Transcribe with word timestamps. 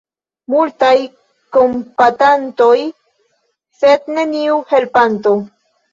Multaj 0.53 0.93
kompatantoj, 1.57 2.73
sed 3.83 4.11
neniu 4.17 4.61
helpanto. 4.73 5.35